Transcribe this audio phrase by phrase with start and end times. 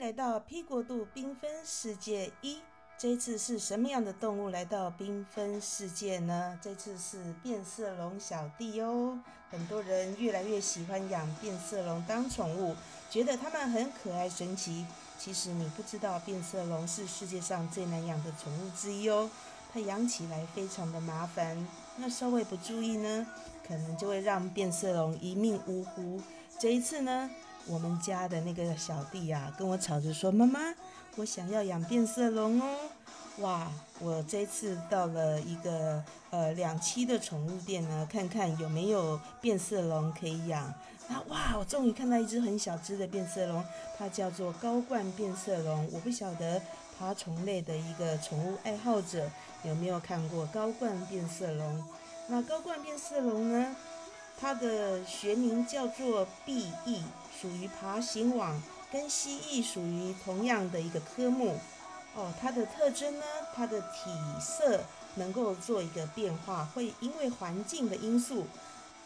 [0.00, 2.60] 来到 P 国度缤纷世界一。
[2.96, 6.58] 这次是什么样的动物来到缤纷世界呢？
[6.62, 9.20] 这次是变色龙小弟哦。
[9.50, 12.74] 很多人越来越喜欢养变色龙当宠物，
[13.10, 14.86] 觉得它们很可爱神奇。
[15.18, 19.30] 其实你不知道，变色龙是世界上最难养的宠物之一哦。
[19.70, 23.26] 它养起来非常的麻烦，那稍微不注意呢，
[23.68, 26.22] 可能就会让变色龙一命呜呼。
[26.58, 27.30] 这一次呢？
[27.66, 30.60] 我们家的那个小弟啊，跟我吵着说：“妈妈，
[31.16, 32.76] 我想要养变色龙哦！”
[33.38, 33.70] 哇，
[34.00, 40.72] 我这次到了一个呃两栖的宠物店呢，看看有没有变色龙可以养。
[41.08, 43.64] 那哇，我终于看到一只很小只的变色龙，
[43.96, 45.88] 它叫做高冠变色龙。
[45.92, 46.60] 我不晓得
[46.98, 49.30] 爬虫类的一个宠物爱好者
[49.62, 51.84] 有没有看过高冠变色龙。
[52.28, 53.74] 那高冠变色龙呢，
[54.38, 57.02] 它的学名叫做 B E。
[57.40, 58.60] 属于爬行网，
[58.92, 61.58] 跟蜥蜴属于同样的一个科目
[62.14, 62.30] 哦。
[62.38, 63.24] 它的特征呢，
[63.54, 64.82] 它的体色
[65.14, 68.46] 能够做一个变化，会因为环境的因素，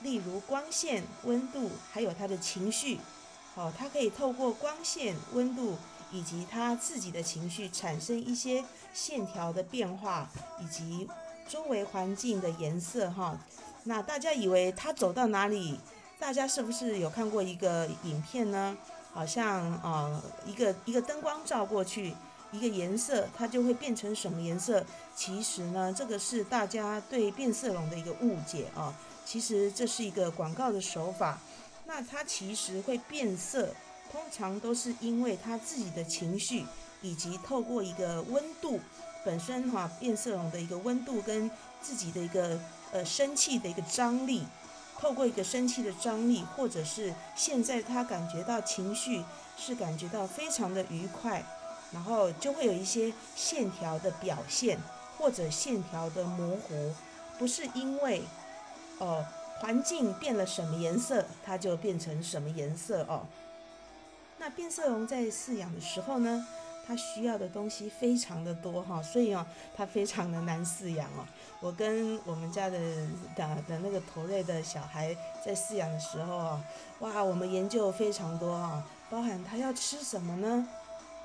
[0.00, 2.98] 例如光线、温度，还有它的情绪，
[3.54, 5.76] 哦，它可以透过光线、温度
[6.10, 11.06] 以及它自己的情绪，产生一些线条的变化，以及
[11.46, 13.38] 周围环境的颜色哈。
[13.84, 15.78] 那大家以为它走到哪里？
[16.22, 18.76] 大家是不是有看过一个影片呢？
[19.12, 22.14] 好像呃，一个一个灯光照过去，
[22.52, 24.86] 一个颜色它就会变成什么颜色？
[25.16, 28.94] 其实呢，这个是大家对变色龙的一个误解啊。
[29.24, 31.40] 其实这是一个广告的手法。
[31.86, 33.74] 那它其实会变色，
[34.12, 36.64] 通常都是因为它自己的情绪，
[37.00, 38.78] 以及透过一个温度
[39.24, 41.50] 本身哈，变色龙的一个温度跟
[41.80, 42.60] 自己的一个
[42.92, 44.44] 呃生气的一个张力。
[45.02, 49.24] 透过一个生气的张力，或者是现在他感觉到情绪
[49.58, 51.42] 是感觉到非常的愉快，
[51.90, 54.78] 然后就会有一些线条的表现，
[55.18, 56.94] 或者线条的模糊，
[57.36, 58.22] 不是因为
[58.98, 59.26] 哦
[59.58, 63.26] 环境变了什么颜色，它就变成什么颜色哦。
[64.38, 66.46] 那变色龙在饲养的时候呢？
[66.92, 71.24] 它需要的东西非常的多哈，所以哦，它非常的难饲养哦。
[71.58, 72.78] 我跟我们家的
[73.34, 76.62] 的的那个头瑞的小孩在饲养的时候啊，
[76.98, 80.68] 哇，我们研究非常多啊，包含它要吃什么呢？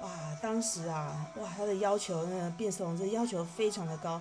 [0.00, 0.08] 哇，
[0.40, 4.18] 当时啊，哇，它的要求那个变色龙这要求非常的高，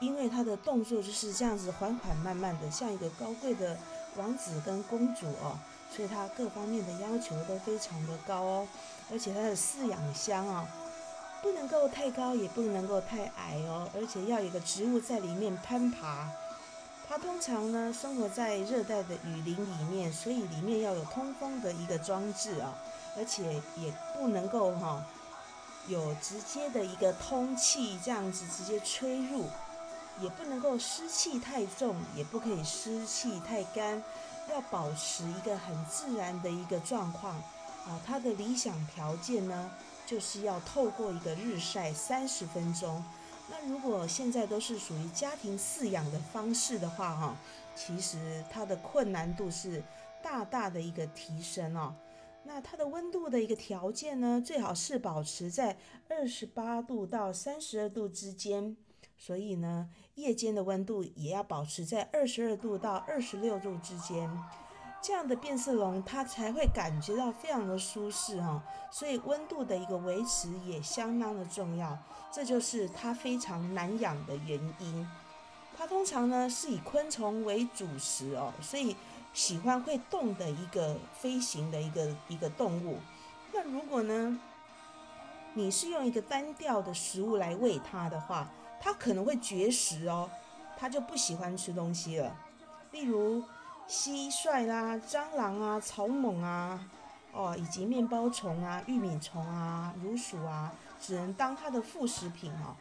[0.00, 3.78] 因为它的动作就是这样子缓缓慢慢的，像一个高贵的
[4.16, 5.56] 王子跟公主哦。
[5.94, 8.68] 所以它各方面的要求都非常的高哦，
[9.10, 10.66] 而且它的饲养箱啊，
[11.42, 16.30] 不能够太高，也不能够太矮哦，而且要有个植物在里面攀爬。
[17.08, 22.72] 它通常呢生活在热带的雨林里面，所以里面要有通风的一个装置啊，
[23.16, 25.04] 而且也不能够哈
[25.88, 29.46] 有直接的一个通气这样子直接吹入，
[30.20, 34.00] 也不能够湿气太重，也不可以湿气太干。
[34.50, 37.36] 要保持一个很自然的一个状况
[37.86, 39.70] 啊，它的理想条件呢，
[40.06, 43.02] 就是要透过一个日晒三十分钟。
[43.48, 47.36] 那如果现在都是属于家庭饲养的方式的话，哈，
[47.74, 49.82] 其实它的困难度是
[50.22, 51.94] 大大的一个提升哦。
[52.44, 55.76] 那它的温度的一个条件呢，最好是保持在
[56.08, 58.76] 二十八度到三十二度之间。
[59.22, 64.30] 所以呢，夜间的温度也要保持在二十二度到二十六度之间，
[65.02, 68.62] 这样的变色龙它才会感觉到非常的舒适哈。
[68.90, 71.98] 所以温度的一个维持也相当的重要，
[72.32, 75.06] 这就是它非常难养的原因。
[75.76, 78.96] 它通常呢是以昆虫为主食哦，所以
[79.34, 82.98] 喜欢会动的一个飞行的一个一个动物。
[83.52, 84.40] 那如果呢，
[85.52, 88.50] 你是用一个单调的食物来喂它的话，
[88.82, 90.28] 它可能会绝食哦，
[90.78, 92.34] 它就不喜欢吃东西了。
[92.92, 93.44] 例如
[93.86, 96.82] 蟋蟀啦、蟑螂啊、草蜢啊，
[97.32, 102.74] 哦，以及面包虫啊、玉米虫啊、乳鼠啊，只能当它的副食品哦。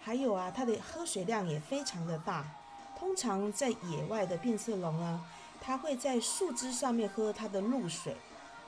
[0.00, 2.44] 还有啊，它的喝水量也非常的大。
[2.98, 5.22] 通常在野外的变色龙呢，
[5.60, 8.16] 它会在树枝上面喝它的露水，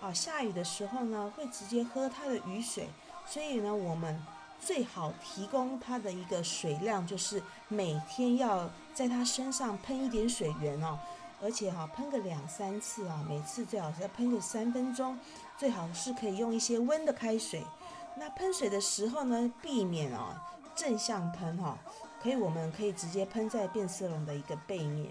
[0.03, 2.89] 啊，下雨的时候呢，会直接喝它的雨水。
[3.25, 4.23] 所以呢，我们。
[4.65, 10.99] 最好提供它的一个水量，就是每天要在它身上喷一点水源哦，
[11.43, 15.19] 而且哈喷个两三次啊，每次最好是要喷个三分钟，
[15.59, 17.63] 最好是可以用一些温的开水。
[18.17, 20.35] 那喷水的时候呢，避免哦
[20.75, 21.77] 正向喷哈，
[22.23, 25.11] 可以我们可以直接喷在变色龙的一个背面。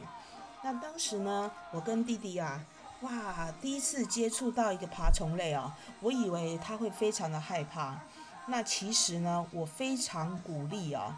[0.63, 2.59] 那当时呢，我跟弟弟啊
[3.01, 7.99] 哇，第一次接触到一个爬虫类哦，我以为他会非常的害怕。
[8.45, 11.13] 那其实呢，我非常鼓励哦，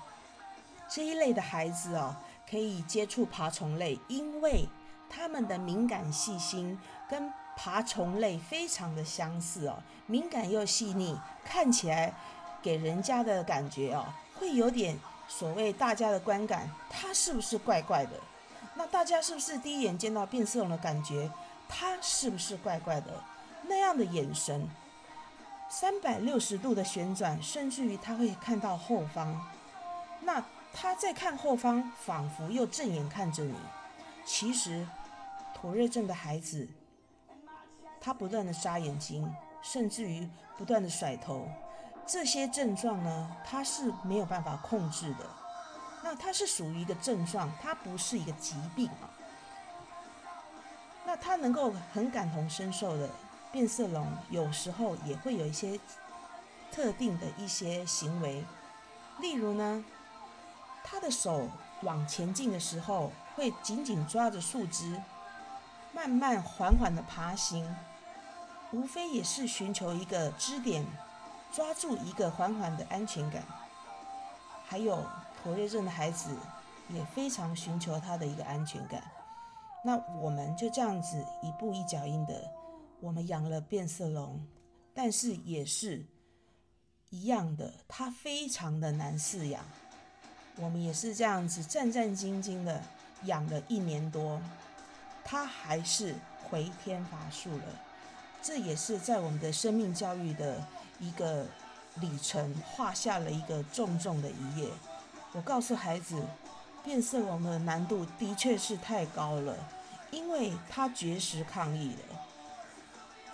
[0.87, 2.15] 这一类的孩子哦，
[2.49, 4.67] 可以接触爬虫类，因为
[5.09, 6.79] 他们的敏感细心
[7.09, 12.13] 跟爬虫类非常的相似哦，敏感又细腻，看起来
[12.61, 14.05] 给人家的感觉哦，
[14.35, 18.11] 会有点所谓大家的观感，它是不是怪怪的？
[18.75, 21.31] 那大家是不是第一眼见到变色龙的感觉，
[21.67, 23.23] 它是不是怪怪的？
[23.63, 24.69] 那样的眼神，
[25.69, 29.45] 三百六十度的旋转，甚至于他会看到后方，
[30.21, 33.55] 那他在看后方，仿佛又正眼看着你。
[34.25, 34.87] 其实，
[35.53, 36.67] 妥瑞症的孩子。
[37.99, 39.33] 他不断的眨眼睛，
[39.63, 41.49] 甚至于不断的甩头，
[42.05, 45.25] 这些症状呢，他是没有办法控制的。
[46.03, 49.09] 那它是属于一个症状，它不是一个疾病啊。
[51.03, 53.09] 那他能够很感同身受的
[53.51, 55.79] 变色龙，有时候也会有一些
[56.71, 58.43] 特定的一些行为，
[59.19, 59.83] 例如呢，
[60.83, 61.47] 他的手
[61.83, 65.01] 往前进的时候，会紧紧抓着树枝，
[65.93, 67.75] 慢慢缓缓的爬行。
[68.71, 70.85] 无非也是寻求一个支点，
[71.53, 73.41] 抓住一个缓缓的安全感。
[74.65, 75.05] 还有
[75.41, 76.35] 妥瑞症的孩子
[76.89, 79.01] 也非常寻求他的一个安全感。
[79.83, 82.51] 那我们就这样子一步一脚印的，
[83.05, 84.43] 我们养了变色龙，
[84.91, 86.03] 但是也是
[87.11, 89.63] 一样的，它非常的难饲养。
[90.55, 92.81] 我们也是这样子战战兢兢的
[93.25, 94.41] 养了一年多，
[95.23, 96.15] 它还是
[96.49, 97.65] 回天乏术了。
[98.41, 100.65] 这也是在我们的生命教育的
[100.99, 101.45] 一个
[102.01, 104.67] 里程，画下了一个重重的一页。
[105.31, 106.19] 我告诉孩子，
[106.83, 109.55] 变色龙的难度的确是太高了，
[110.09, 112.25] 因为它绝食抗议了，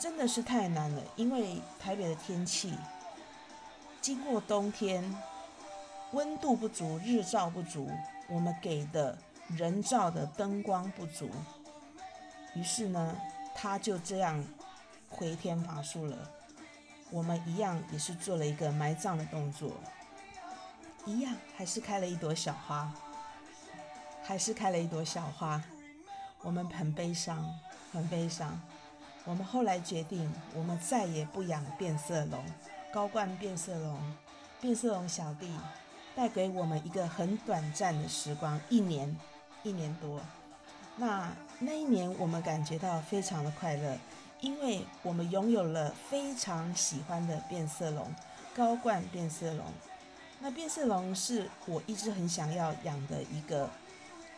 [0.02, 1.02] 真的是太难了。
[1.16, 2.76] 因为台北的天气，
[4.02, 5.16] 经过冬天，
[6.14, 7.90] 温度不足，日照不足，
[8.28, 9.16] 我们给的
[9.48, 11.30] 人造的灯光不足，
[12.56, 13.16] 于是呢，
[13.54, 14.44] 它就这样。
[15.14, 16.16] 回天乏术了，
[17.10, 19.74] 我们一样也是做了一个埋葬的动作，
[21.06, 22.90] 一样还是开了一朵小花，
[24.24, 25.62] 还是开了一朵小花，
[26.42, 27.46] 我们很悲伤，
[27.92, 28.58] 很悲伤。
[29.26, 32.44] 我们后来决定，我们再也不养变色龙，
[32.92, 34.00] 高冠变色龙，
[34.60, 35.50] 变色龙小弟
[36.16, 39.16] 带给我们一个很短暂的时光，一年，
[39.64, 40.20] 一年多。
[40.98, 43.98] 那那一年，我们感觉到非常的快乐。
[44.42, 48.12] 因为我们拥有了非常喜欢的变色龙，
[48.56, 49.64] 高冠变色龙。
[50.40, 53.70] 那变色龙是我一直很想要养的一个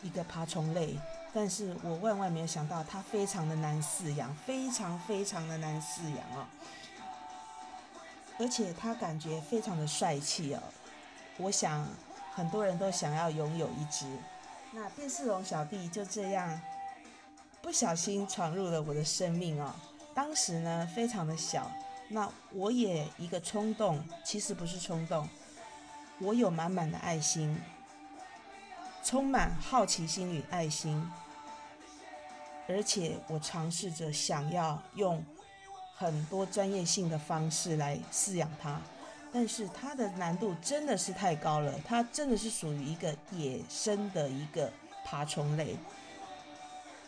[0.01, 1.00] 一个爬虫类，
[1.33, 6.45] 但是我万万没有想到它非常的难饲养，非常非常的难饲养哦。
[8.39, 10.62] 而且它感觉非常的帅气哦，
[11.38, 11.88] 我想
[12.33, 14.06] 很多人都想要拥有一只。
[14.71, 16.59] 那变色龙小弟就这样
[17.62, 19.74] 不小心闯入了我的生命哦。
[20.15, 21.71] 当时呢，非常的小，
[22.09, 25.27] 那我也一个冲动，其实不是冲动，
[26.19, 27.59] 我有满满的爱心，
[29.03, 31.07] 充满好奇心与爱心，
[32.68, 35.24] 而且我尝试着想要用
[35.95, 38.79] 很多专业性的方式来饲养它，
[39.32, 44.72] 但是它的难度真的是太高了，它真的是属于一个野生的一个
[45.03, 45.75] 爬虫类。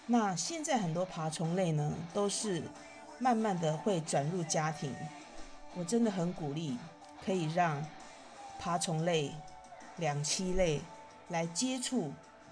[0.06, 2.64] 那现在很多爬虫类呢，都是。
[3.18, 4.94] 慢慢的会转入家庭，
[5.74, 6.78] 我真的很鼓励，
[7.26, 7.82] 可以让
[8.60, 9.34] 爬虫类、
[9.96, 10.82] 两栖类
[11.30, 12.12] 来接触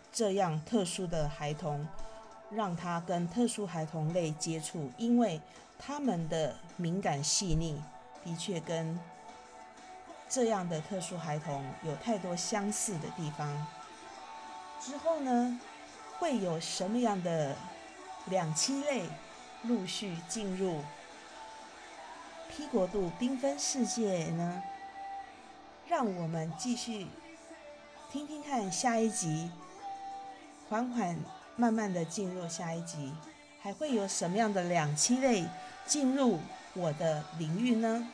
[0.10, 1.86] 这样特殊的孩童，
[2.56, 5.40] 让他跟特殊孩童类接触，因为
[5.80, 7.82] 他们的敏感细腻
[8.24, 9.00] 的确跟
[10.30, 13.68] 这样的特殊孩童有太多相似的地方。
[14.80, 15.60] 之后呢，
[16.20, 17.56] 会有什么样的
[18.26, 19.04] 两栖类？
[19.64, 20.82] 陆续进入
[22.50, 24.62] P 国度缤纷世界呢？
[25.88, 27.08] 让我们继续
[28.12, 29.50] 听听看下一集，
[30.68, 31.18] 缓缓
[31.56, 33.14] 慢慢的进入下一集，
[33.62, 35.46] 还会有什么样的两栖类
[35.86, 36.40] 进入
[36.74, 38.08] 我的领域呢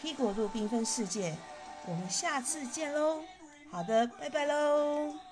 [0.00, 1.36] 披果入缤纷世界，
[1.86, 3.22] 我们下次见喽！
[3.70, 5.27] 好的，拜拜喽！